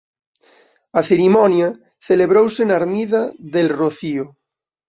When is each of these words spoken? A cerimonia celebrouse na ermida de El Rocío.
A 0.99 1.01
cerimonia 1.09 1.67
celebrouse 2.07 2.61
na 2.65 2.77
ermida 2.81 3.21
de 3.53 3.57
El 3.63 3.69
Rocío. 3.79 4.25